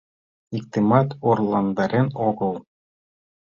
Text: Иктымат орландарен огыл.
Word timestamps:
Иктымат 0.57 1.09
орландарен 1.27 2.07
огыл. 2.27 2.53